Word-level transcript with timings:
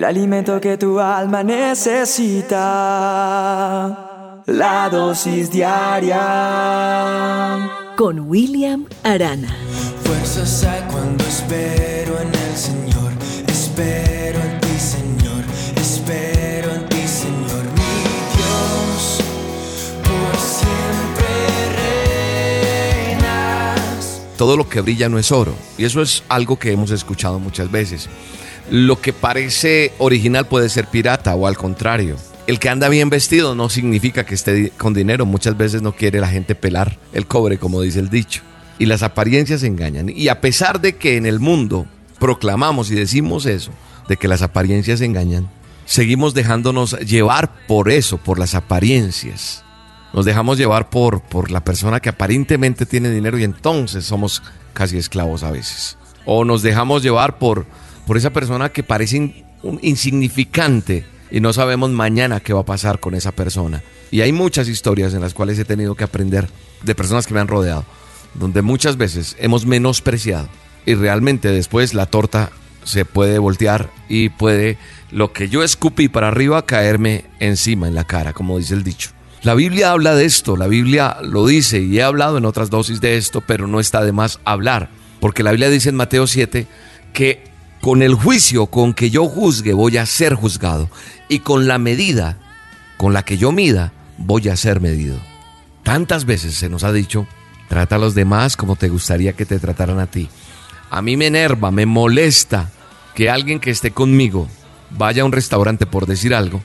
el 0.00 0.04
alimento 0.06 0.58
que 0.62 0.78
tu 0.78 0.98
alma 0.98 1.42
necesita. 1.42 2.56
La 4.46 4.88
dosis 4.88 5.50
diaria. 5.50 6.16
Con 7.98 8.20
William 8.20 8.86
Arana. 9.02 9.54
Fuerzas 10.02 10.64
hay 10.64 10.80
cuando 10.90 11.22
espero 11.24 12.18
en 12.18 12.28
el 12.28 12.56
Señor. 12.56 13.12
Espero 13.46 14.40
en 14.40 14.58
ti, 14.60 14.78
Señor. 14.78 15.44
Espero 15.76 16.70
en 16.76 16.88
ti, 16.88 17.06
Señor. 17.06 17.62
Mi 17.76 17.92
Dios, 18.38 19.20
por 20.02 20.34
siempre 20.40 21.28
reinas. 23.18 24.22
todo 24.38 24.56
lo 24.56 24.66
que 24.66 24.80
brilla 24.80 25.10
no 25.10 25.18
es 25.18 25.30
oro. 25.30 25.54
Y 25.76 25.84
eso 25.84 26.00
es 26.00 26.22
algo 26.30 26.58
que 26.58 26.72
hemos 26.72 26.90
escuchado 26.90 27.38
muchas 27.38 27.70
veces. 27.70 28.08
Lo 28.70 29.00
que 29.00 29.12
parece 29.12 29.92
original 29.98 30.46
puede 30.46 30.68
ser 30.68 30.86
pirata 30.86 31.34
o 31.34 31.48
al 31.48 31.56
contrario. 31.56 32.16
El 32.46 32.60
que 32.60 32.68
anda 32.68 32.88
bien 32.88 33.10
vestido 33.10 33.56
no 33.56 33.68
significa 33.68 34.24
que 34.24 34.34
esté 34.34 34.70
con 34.70 34.94
dinero. 34.94 35.26
Muchas 35.26 35.56
veces 35.56 35.82
no 35.82 35.92
quiere 35.92 36.20
la 36.20 36.28
gente 36.28 36.54
pelar 36.54 36.96
el 37.12 37.26
cobre, 37.26 37.58
como 37.58 37.82
dice 37.82 37.98
el 37.98 38.10
dicho. 38.10 38.42
Y 38.78 38.86
las 38.86 39.02
apariencias 39.02 39.64
engañan. 39.64 40.08
Y 40.08 40.28
a 40.28 40.40
pesar 40.40 40.80
de 40.80 40.94
que 40.94 41.16
en 41.16 41.26
el 41.26 41.40
mundo 41.40 41.86
proclamamos 42.20 42.92
y 42.92 42.94
decimos 42.94 43.44
eso, 43.44 43.72
de 44.08 44.16
que 44.16 44.28
las 44.28 44.40
apariencias 44.40 45.00
engañan, 45.00 45.50
seguimos 45.84 46.32
dejándonos 46.32 46.96
llevar 47.00 47.66
por 47.66 47.90
eso, 47.90 48.18
por 48.18 48.38
las 48.38 48.54
apariencias. 48.54 49.64
Nos 50.12 50.24
dejamos 50.24 50.58
llevar 50.58 50.90
por, 50.90 51.22
por 51.22 51.50
la 51.50 51.64
persona 51.64 51.98
que 51.98 52.08
aparentemente 52.08 52.86
tiene 52.86 53.10
dinero 53.10 53.36
y 53.36 53.44
entonces 53.44 54.04
somos 54.04 54.44
casi 54.74 54.96
esclavos 54.96 55.42
a 55.42 55.50
veces. 55.50 55.96
O 56.24 56.44
nos 56.44 56.62
dejamos 56.62 57.02
llevar 57.02 57.38
por, 57.38 57.66
por 58.06 58.16
esa 58.16 58.30
persona 58.30 58.70
que 58.70 58.82
parece 58.82 59.44
un 59.62 59.78
insignificante 59.82 61.04
y 61.30 61.40
no 61.40 61.52
sabemos 61.52 61.90
mañana 61.90 62.40
qué 62.40 62.52
va 62.52 62.60
a 62.60 62.64
pasar 62.64 63.00
con 63.00 63.14
esa 63.14 63.32
persona. 63.32 63.82
Y 64.10 64.22
hay 64.22 64.32
muchas 64.32 64.68
historias 64.68 65.14
en 65.14 65.20
las 65.20 65.34
cuales 65.34 65.58
he 65.58 65.64
tenido 65.64 65.94
que 65.94 66.04
aprender 66.04 66.48
de 66.82 66.94
personas 66.94 67.26
que 67.26 67.34
me 67.34 67.40
han 67.40 67.48
rodeado, 67.48 67.84
donde 68.34 68.62
muchas 68.62 68.96
veces 68.96 69.36
hemos 69.38 69.66
menospreciado 69.66 70.48
y 70.86 70.94
realmente 70.94 71.50
después 71.50 71.94
la 71.94 72.06
torta 72.06 72.50
se 72.84 73.04
puede 73.04 73.38
voltear 73.38 73.90
y 74.08 74.30
puede 74.30 74.78
lo 75.10 75.32
que 75.32 75.48
yo 75.48 75.62
escupí 75.62 76.08
para 76.08 76.28
arriba 76.28 76.64
caerme 76.66 77.24
encima 77.38 77.86
en 77.86 77.94
la 77.94 78.04
cara, 78.04 78.32
como 78.32 78.58
dice 78.58 78.74
el 78.74 78.82
dicho. 78.82 79.10
La 79.42 79.54
Biblia 79.54 79.92
habla 79.92 80.14
de 80.14 80.24
esto, 80.24 80.56
la 80.56 80.66
Biblia 80.66 81.16
lo 81.22 81.46
dice 81.46 81.80
y 81.80 81.98
he 81.98 82.02
hablado 82.02 82.38
en 82.38 82.44
otras 82.44 82.70
dosis 82.70 83.00
de 83.00 83.16
esto, 83.16 83.40
pero 83.40 83.66
no 83.66 83.80
está 83.80 84.04
de 84.04 84.12
más 84.12 84.38
hablar, 84.44 84.90
porque 85.18 85.42
la 85.42 85.50
Biblia 85.50 85.70
dice 85.70 85.88
en 85.88 85.96
Mateo 85.96 86.26
7 86.26 86.66
que 87.12 87.49
con 87.80 88.02
el 88.02 88.14
juicio 88.14 88.66
con 88.66 88.94
que 88.94 89.10
yo 89.10 89.26
juzgue 89.26 89.72
voy 89.72 89.96
a 89.96 90.06
ser 90.06 90.34
juzgado 90.34 90.90
y 91.28 91.40
con 91.40 91.66
la 91.66 91.78
medida 91.78 92.38
con 92.96 93.12
la 93.12 93.22
que 93.22 93.38
yo 93.38 93.52
mida 93.52 93.92
voy 94.18 94.48
a 94.48 94.56
ser 94.56 94.80
medido. 94.80 95.18
Tantas 95.82 96.24
veces 96.26 96.54
se 96.54 96.68
nos 96.68 96.84
ha 96.84 96.92
dicho, 96.92 97.26
trata 97.68 97.96
a 97.96 97.98
los 97.98 98.14
demás 98.14 98.56
como 98.56 98.76
te 98.76 98.88
gustaría 98.88 99.32
que 99.32 99.46
te 99.46 99.58
trataran 99.58 99.98
a 99.98 100.06
ti. 100.06 100.28
A 100.90 101.02
mí 101.02 101.16
me 101.16 101.26
enerva, 101.26 101.70
me 101.70 101.86
molesta 101.86 102.70
que 103.14 103.30
alguien 103.30 103.60
que 103.60 103.70
esté 103.70 103.90
conmigo 103.90 104.48
vaya 104.90 105.22
a 105.22 105.24
un 105.24 105.32
restaurante 105.32 105.86
por 105.86 106.06
decir 106.06 106.34
algo 106.34 106.60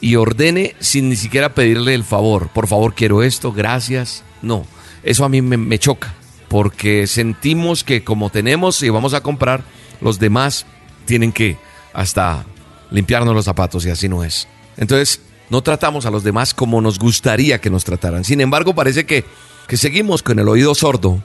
y 0.00 0.16
ordene 0.16 0.74
sin 0.80 1.08
ni 1.08 1.16
siquiera 1.16 1.54
pedirle 1.54 1.94
el 1.94 2.04
favor. 2.04 2.48
Por 2.48 2.66
favor, 2.66 2.94
quiero 2.94 3.22
esto, 3.22 3.52
gracias. 3.52 4.24
No, 4.42 4.66
eso 5.02 5.24
a 5.24 5.28
mí 5.28 5.40
me, 5.40 5.78
choca 5.78 6.14
porque 6.48 7.06
sentimos 7.06 7.82
que 7.82 8.04
como 8.04 8.28
tenemos 8.28 8.82
y 8.82 8.90
vamos 8.90 9.14
a 9.14 9.22
comprar, 9.22 9.62
los 10.02 10.18
demás 10.18 10.66
tienen 11.04 11.32
que 11.32 11.56
hasta 11.92 12.44
limpiarnos 12.90 13.34
los 13.34 13.44
zapatos 13.44 13.86
y 13.86 13.90
así 13.90 14.08
no 14.08 14.24
es. 14.24 14.48
Entonces, 14.76 15.20
no 15.50 15.62
tratamos 15.62 16.06
a 16.06 16.10
los 16.10 16.24
demás 16.24 16.54
como 16.54 16.80
nos 16.80 16.98
gustaría 16.98 17.60
que 17.60 17.70
nos 17.70 17.84
trataran. 17.84 18.24
Sin 18.24 18.40
embargo, 18.40 18.74
parece 18.74 19.06
que, 19.06 19.24
que 19.68 19.76
seguimos 19.76 20.22
con 20.22 20.38
el 20.38 20.48
oído 20.48 20.74
sordo 20.74 21.22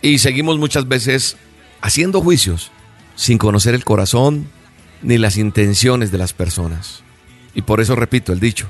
y 0.00 0.18
seguimos 0.18 0.58
muchas 0.58 0.88
veces 0.88 1.36
haciendo 1.80 2.20
juicios 2.20 2.70
sin 3.16 3.38
conocer 3.38 3.74
el 3.74 3.84
corazón 3.84 4.48
ni 5.02 5.18
las 5.18 5.36
intenciones 5.36 6.10
de 6.12 6.18
las 6.18 6.32
personas. 6.32 7.02
Y 7.54 7.62
por 7.62 7.80
eso 7.80 7.96
repito 7.96 8.32
el 8.32 8.40
dicho, 8.40 8.68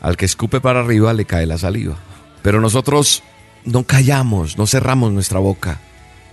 al 0.00 0.16
que 0.16 0.24
escupe 0.24 0.60
para 0.60 0.80
arriba 0.80 1.12
le 1.12 1.24
cae 1.24 1.46
la 1.46 1.58
saliva. 1.58 1.96
Pero 2.42 2.60
nosotros 2.60 3.22
no 3.64 3.84
callamos, 3.84 4.58
no 4.58 4.66
cerramos 4.66 5.12
nuestra 5.12 5.38
boca, 5.38 5.80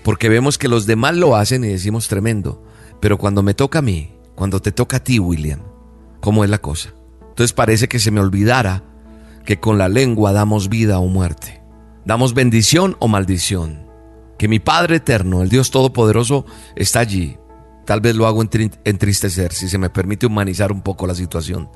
porque 0.03 0.29
vemos 0.29 0.57
que 0.57 0.67
los 0.67 0.85
demás 0.85 1.15
lo 1.15 1.35
hacen 1.35 1.63
y 1.63 1.67
decimos 1.67 2.07
tremendo. 2.07 2.63
Pero 2.99 3.17
cuando 3.17 3.43
me 3.43 3.53
toca 3.53 3.79
a 3.79 3.81
mí, 3.81 4.13
cuando 4.35 4.61
te 4.61 4.71
toca 4.71 4.97
a 4.97 5.03
ti, 5.03 5.19
William, 5.19 5.61
¿cómo 6.19 6.43
es 6.43 6.49
la 6.49 6.59
cosa? 6.59 6.93
Entonces 7.29 7.53
parece 7.53 7.87
que 7.87 7.99
se 7.99 8.11
me 8.11 8.19
olvidara 8.19 8.83
que 9.45 9.59
con 9.59 9.77
la 9.77 9.89
lengua 9.89 10.31
damos 10.33 10.69
vida 10.69 10.99
o 10.99 11.07
muerte, 11.07 11.61
damos 12.05 12.33
bendición 12.33 12.95
o 12.99 13.07
maldición, 13.07 13.87
que 14.37 14.47
mi 14.47 14.59
Padre 14.59 14.97
eterno, 14.97 15.41
el 15.41 15.49
Dios 15.49 15.71
Todopoderoso, 15.71 16.45
está 16.75 16.99
allí. 16.99 17.37
Tal 17.85 18.01
vez 18.01 18.15
lo 18.15 18.27
hago 18.27 18.43
entri- 18.43 18.77
entristecer, 18.85 19.51
si 19.53 19.67
se 19.67 19.77
me 19.79 19.89
permite 19.89 20.27
humanizar 20.27 20.71
un 20.71 20.81
poco 20.81 21.07
la 21.07 21.15
situación. 21.15 21.69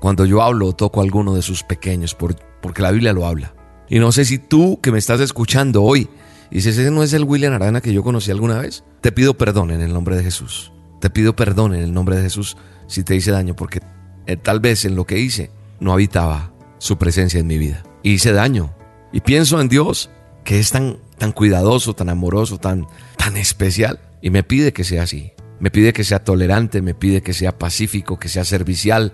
Cuando 0.00 0.24
yo 0.26 0.42
hablo 0.42 0.72
toco 0.74 1.00
a 1.00 1.04
alguno 1.04 1.34
de 1.34 1.42
sus 1.42 1.62
pequeños, 1.62 2.14
por- 2.14 2.36
porque 2.60 2.82
la 2.82 2.90
Biblia 2.90 3.12
lo 3.12 3.26
habla. 3.26 3.54
Y 3.88 4.00
no 4.00 4.10
sé 4.12 4.24
si 4.24 4.38
tú 4.38 4.80
que 4.82 4.90
me 4.92 4.98
estás 4.98 5.20
escuchando 5.20 5.82
hoy, 5.84 6.08
dices, 6.56 6.78
ese 6.78 6.90
no 6.90 7.02
es 7.02 7.12
el 7.12 7.24
William 7.24 7.52
Arana 7.52 7.80
que 7.80 7.92
yo 7.92 8.02
conocí 8.02 8.30
alguna 8.30 8.58
vez. 8.58 8.84
Te 9.00 9.12
pido 9.12 9.36
perdón 9.36 9.70
en 9.70 9.80
el 9.80 9.92
nombre 9.92 10.16
de 10.16 10.22
Jesús. 10.22 10.72
Te 11.00 11.10
pido 11.10 11.36
perdón 11.36 11.74
en 11.74 11.82
el 11.82 11.92
nombre 11.92 12.16
de 12.16 12.22
Jesús 12.22 12.56
si 12.86 13.04
te 13.04 13.14
hice 13.14 13.30
daño, 13.30 13.54
porque 13.54 13.80
eh, 14.26 14.36
tal 14.36 14.60
vez 14.60 14.84
en 14.84 14.96
lo 14.96 15.06
que 15.06 15.18
hice 15.18 15.50
no 15.80 15.92
habitaba 15.92 16.52
su 16.78 16.98
presencia 16.98 17.40
en 17.40 17.46
mi 17.46 17.58
vida. 17.58 17.82
Y 18.02 18.12
hice 18.12 18.32
daño. 18.32 18.74
Y 19.12 19.20
pienso 19.20 19.60
en 19.60 19.68
Dios, 19.68 20.10
que 20.44 20.58
es 20.58 20.70
tan, 20.70 20.98
tan 21.18 21.32
cuidadoso, 21.32 21.94
tan 21.94 22.08
amoroso, 22.08 22.58
tan, 22.58 22.86
tan 23.16 23.36
especial. 23.36 24.00
Y 24.22 24.30
me 24.30 24.42
pide 24.42 24.72
que 24.72 24.84
sea 24.84 25.04
así. 25.04 25.32
Me 25.60 25.70
pide 25.70 25.92
que 25.92 26.04
sea 26.04 26.24
tolerante, 26.24 26.82
me 26.82 26.94
pide 26.94 27.22
que 27.22 27.34
sea 27.34 27.58
pacífico, 27.58 28.18
que 28.18 28.28
sea 28.28 28.44
servicial. 28.44 29.12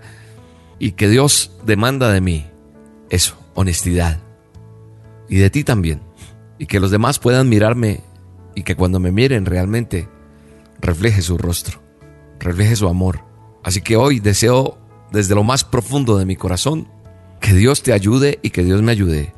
Y 0.79 0.91
que 0.93 1.07
Dios 1.07 1.51
demanda 1.65 2.11
de 2.11 2.21
mí 2.21 2.45
eso, 3.09 3.37
honestidad. 3.53 4.19
Y 5.29 5.37
de 5.37 5.49
ti 5.49 5.63
también. 5.63 6.01
Y 6.57 6.67
que 6.67 6.79
los 6.79 6.91
demás 6.91 7.19
puedan 7.19 7.49
mirarme 7.49 8.01
y 8.55 8.63
que 8.63 8.75
cuando 8.75 8.99
me 8.99 9.11
miren 9.11 9.45
realmente 9.45 10.07
refleje 10.79 11.21
su 11.21 11.37
rostro, 11.37 11.81
refleje 12.39 12.75
su 12.75 12.87
amor. 12.87 13.21
Así 13.63 13.81
que 13.81 13.97
hoy 13.97 14.19
deseo 14.19 14.77
desde 15.11 15.35
lo 15.35 15.43
más 15.43 15.63
profundo 15.63 16.17
de 16.17 16.25
mi 16.25 16.35
corazón 16.35 16.87
que 17.39 17.53
Dios 17.53 17.83
te 17.83 17.93
ayude 17.93 18.39
y 18.41 18.49
que 18.49 18.63
Dios 18.63 18.81
me 18.81 18.91
ayude 18.91 19.33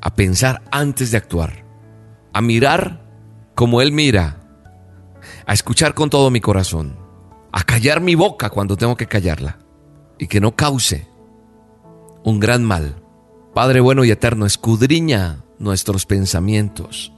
a 0.00 0.14
pensar 0.14 0.62
antes 0.70 1.10
de 1.10 1.18
actuar, 1.18 1.64
a 2.32 2.40
mirar 2.40 3.04
como 3.54 3.80
Él 3.80 3.92
mira, 3.92 4.40
a 5.46 5.52
escuchar 5.52 5.94
con 5.94 6.10
todo 6.10 6.30
mi 6.30 6.40
corazón, 6.40 6.96
a 7.52 7.62
callar 7.64 8.00
mi 8.00 8.14
boca 8.14 8.50
cuando 8.50 8.76
tengo 8.76 8.96
que 8.96 9.06
callarla 9.06 9.58
y 10.18 10.26
que 10.26 10.40
no 10.40 10.54
cause 10.54 11.08
un 12.24 12.40
gran 12.40 12.64
mal. 12.64 13.02
Padre 13.54 13.80
bueno 13.80 14.04
y 14.04 14.10
eterno, 14.10 14.44
escudriña 14.44 15.45
nuestros 15.58 16.06
pensamientos, 16.06 17.12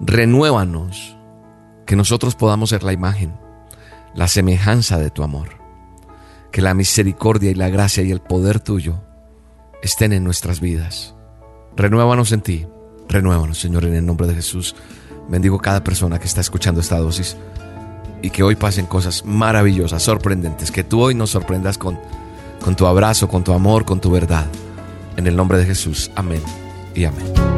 renuévanos, 0.00 1.16
que 1.86 1.96
nosotros 1.96 2.34
podamos 2.34 2.70
ser 2.70 2.82
la 2.82 2.92
imagen, 2.92 3.34
la 4.14 4.28
semejanza 4.28 4.98
de 4.98 5.10
tu 5.10 5.22
amor, 5.22 5.48
que 6.50 6.62
la 6.62 6.74
misericordia 6.74 7.50
y 7.50 7.54
la 7.54 7.68
gracia 7.68 8.02
y 8.02 8.10
el 8.10 8.20
poder 8.20 8.60
tuyo 8.60 9.02
estén 9.82 10.12
en 10.12 10.24
nuestras 10.24 10.60
vidas. 10.60 11.14
Renuévanos 11.76 12.32
en 12.32 12.40
ti, 12.40 12.66
renuévanos 13.08 13.58
Señor 13.58 13.84
en 13.84 13.94
el 13.94 14.06
nombre 14.06 14.26
de 14.26 14.34
Jesús. 14.34 14.74
Bendigo 15.28 15.58
cada 15.58 15.82
persona 15.82 16.18
que 16.18 16.26
está 16.26 16.40
escuchando 16.40 16.80
esta 16.80 16.98
dosis 16.98 17.36
y 18.22 18.30
que 18.30 18.42
hoy 18.42 18.56
pasen 18.56 18.86
cosas 18.86 19.24
maravillosas, 19.24 20.02
sorprendentes, 20.02 20.70
que 20.70 20.84
tú 20.84 21.02
hoy 21.02 21.14
nos 21.14 21.30
sorprendas 21.30 21.76
con, 21.76 21.98
con 22.62 22.76
tu 22.76 22.86
abrazo, 22.86 23.28
con 23.28 23.44
tu 23.44 23.52
amor, 23.52 23.84
con 23.84 24.00
tu 24.00 24.10
verdad. 24.10 24.46
En 25.16 25.26
el 25.26 25.36
nombre 25.36 25.58
de 25.58 25.66
Jesús, 25.66 26.10
amén 26.14 26.42
y 26.94 27.04
amén. 27.04 27.53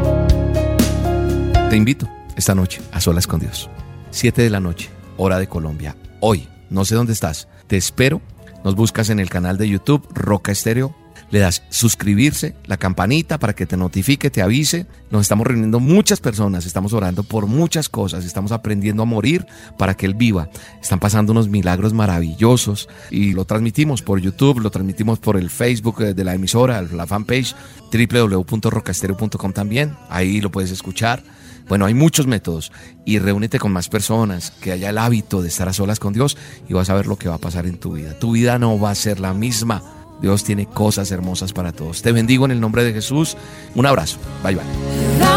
Te 1.69 1.75
invito 1.75 2.07
esta 2.37 2.55
noche 2.55 2.79
a 2.93 3.01
solas 3.01 3.27
con 3.27 3.41
Dios. 3.41 3.69
7 4.11 4.41
de 4.41 4.49
la 4.49 4.61
noche, 4.61 4.89
hora 5.17 5.37
de 5.37 5.47
Colombia. 5.47 5.97
Hoy, 6.21 6.47
no 6.69 6.85
sé 6.85 6.95
dónde 6.95 7.11
estás. 7.11 7.49
Te 7.67 7.75
espero. 7.75 8.21
Nos 8.63 8.75
buscas 8.75 9.09
en 9.09 9.19
el 9.19 9.29
canal 9.29 9.57
de 9.57 9.67
YouTube 9.67 10.07
Roca 10.13 10.53
Estéreo. 10.53 10.95
Le 11.29 11.39
das 11.39 11.63
suscribirse, 11.69 12.55
la 12.67 12.77
campanita 12.77 13.37
para 13.37 13.53
que 13.53 13.65
te 13.65 13.75
notifique, 13.75 14.29
te 14.29 14.41
avise. 14.41 14.85
Nos 15.11 15.23
estamos 15.23 15.45
reuniendo 15.45 15.81
muchas 15.81 16.21
personas, 16.21 16.65
estamos 16.65 16.93
orando 16.93 17.23
por 17.23 17.47
muchas 17.47 17.89
cosas, 17.89 18.23
estamos 18.23 18.53
aprendiendo 18.53 19.03
a 19.03 19.05
morir 19.05 19.45
para 19.77 19.93
que 19.93 20.05
Él 20.05 20.13
viva. 20.13 20.49
Están 20.81 21.01
pasando 21.01 21.33
unos 21.33 21.49
milagros 21.49 21.91
maravillosos 21.91 22.87
y 23.11 23.33
lo 23.33 23.43
transmitimos 23.43 24.01
por 24.01 24.21
YouTube, 24.21 24.61
lo 24.61 24.71
transmitimos 24.71 25.19
por 25.19 25.35
el 25.35 25.49
Facebook 25.49 26.01
eh, 26.01 26.13
de 26.13 26.23
la 26.23 26.33
emisora, 26.33 26.81
la 26.81 27.05
fanpage 27.05 27.53
www.rocastereo.com 27.91 29.51
también. 29.51 29.97
Ahí 30.09 30.39
lo 30.39 30.49
puedes 30.49 30.71
escuchar 30.71 31.21
Bueno, 31.67 31.85
hay 31.85 31.93
muchos 31.93 32.27
métodos 32.27 32.71
y 33.05 33.19
reúnete 33.19 33.59
con 33.59 33.71
más 33.71 33.89
personas, 33.89 34.51
que 34.61 34.71
haya 34.71 34.89
el 34.89 34.97
hábito 34.97 35.41
de 35.41 35.49
estar 35.49 35.67
a 35.67 35.73
solas 35.73 35.99
con 35.99 36.13
Dios 36.13 36.37
y 36.67 36.73
vas 36.73 36.89
a 36.89 36.95
ver 36.95 37.07
lo 37.07 37.17
que 37.17 37.29
va 37.29 37.35
a 37.35 37.39
pasar 37.39 37.65
en 37.65 37.77
tu 37.77 37.93
vida. 37.93 38.17
Tu 38.17 38.31
vida 38.31 38.57
no 38.57 38.79
va 38.79 38.91
a 38.91 38.95
ser 38.95 39.19
la 39.19 39.33
misma. 39.33 39.83
Dios 40.21 40.43
tiene 40.43 40.65
cosas 40.65 41.11
hermosas 41.11 41.53
para 41.53 41.73
todos. 41.73 42.01
Te 42.01 42.11
bendigo 42.11 42.45
en 42.45 42.51
el 42.51 42.61
nombre 42.61 42.83
de 42.83 42.93
Jesús. 42.93 43.37
Un 43.75 43.85
abrazo. 43.85 44.17
Bye 44.43 44.55
bye. 44.55 45.36